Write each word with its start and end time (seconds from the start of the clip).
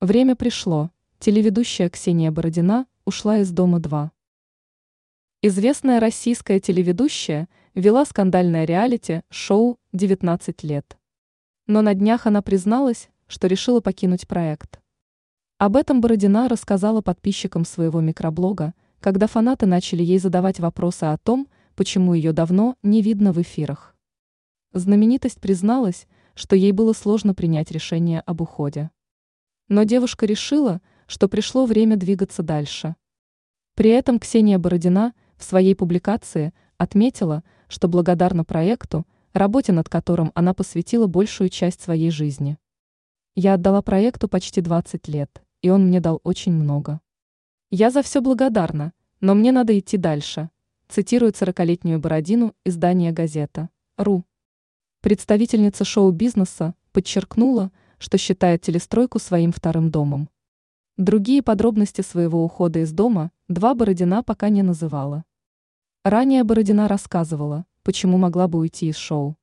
Время 0.00 0.34
пришло. 0.34 0.90
Телеведущая 1.18 1.90
Ксения 1.90 2.30
Бородина 2.30 2.86
ушла 3.04 3.36
из 3.40 3.50
дома 3.50 3.80
2. 3.80 4.10
Известная 5.42 6.00
российская 6.00 6.58
телеведущая 6.58 7.50
вела 7.74 8.06
скандальное 8.06 8.64
реалити-шоу 8.64 9.78
«19 9.92 10.54
лет». 10.62 10.96
Но 11.66 11.82
на 11.82 11.92
днях 11.92 12.26
она 12.26 12.40
призналась, 12.40 13.10
что 13.26 13.46
решила 13.46 13.82
покинуть 13.82 14.26
проект. 14.26 14.80
Об 15.58 15.76
этом 15.76 16.00
Бородина 16.00 16.48
рассказала 16.48 17.02
подписчикам 17.02 17.66
своего 17.66 18.00
микроблога, 18.00 18.72
когда 19.00 19.26
фанаты 19.26 19.66
начали 19.66 20.02
ей 20.02 20.18
задавать 20.18 20.60
вопросы 20.60 21.04
о 21.04 21.18
том, 21.18 21.46
почему 21.76 22.14
ее 22.14 22.32
давно 22.32 22.74
не 22.82 23.02
видно 23.02 23.34
в 23.34 23.42
эфирах. 23.42 23.94
Знаменитость 24.72 25.42
призналась, 25.42 26.06
что 26.34 26.56
ей 26.56 26.72
было 26.72 26.94
сложно 26.94 27.34
принять 27.34 27.70
решение 27.70 28.22
об 28.22 28.40
уходе. 28.40 28.90
Но 29.70 29.84
девушка 29.84 30.26
решила, 30.26 30.82
что 31.06 31.28
пришло 31.28 31.64
время 31.64 31.96
двигаться 31.96 32.42
дальше. 32.42 32.96
При 33.76 33.90
этом 33.90 34.18
Ксения 34.18 34.58
Бородина 34.58 35.14
в 35.36 35.44
своей 35.44 35.76
публикации 35.76 36.52
отметила, 36.76 37.44
что 37.68 37.86
благодарна 37.86 38.44
проекту, 38.44 39.06
работе 39.32 39.70
над 39.70 39.88
которым 39.88 40.32
она 40.34 40.54
посвятила 40.54 41.06
большую 41.06 41.50
часть 41.50 41.80
своей 41.80 42.10
жизни. 42.10 42.58
«Я 43.36 43.54
отдала 43.54 43.80
проекту 43.80 44.28
почти 44.28 44.60
20 44.60 45.06
лет, 45.06 45.40
и 45.62 45.70
он 45.70 45.86
мне 45.86 46.00
дал 46.00 46.20
очень 46.24 46.52
много. 46.52 47.00
Я 47.70 47.92
за 47.92 48.02
все 48.02 48.20
благодарна, 48.20 48.92
но 49.20 49.36
мне 49.36 49.52
надо 49.52 49.78
идти 49.78 49.96
дальше», 49.96 50.50
цитирует 50.88 51.40
40-летнюю 51.40 52.00
Бородину 52.00 52.56
издание 52.64 53.12
«Газета». 53.12 53.70
«Ру». 53.96 54.24
Представительница 55.00 55.84
шоу-бизнеса 55.84 56.74
подчеркнула, 56.90 57.70
что 58.00 58.18
считает 58.18 58.62
телестройку 58.62 59.20
своим 59.20 59.52
вторым 59.52 59.90
домом. 59.90 60.28
Другие 60.96 61.42
подробности 61.42 62.00
своего 62.00 62.42
ухода 62.42 62.80
из 62.80 62.92
дома 62.92 63.30
два 63.46 63.74
Бородина 63.74 64.24
пока 64.24 64.48
не 64.48 64.62
называла. 64.62 65.24
Ранее 66.02 66.42
Бородина 66.42 66.88
рассказывала, 66.88 67.66
почему 67.82 68.18
могла 68.18 68.48
бы 68.48 68.58
уйти 68.58 68.88
из 68.88 68.96
шоу. 68.96 69.36